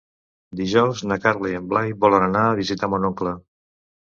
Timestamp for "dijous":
0.61-1.03